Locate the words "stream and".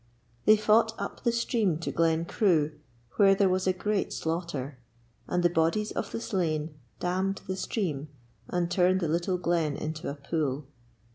7.55-8.71